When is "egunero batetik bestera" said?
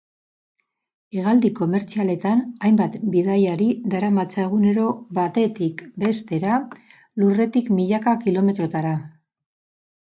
4.47-6.59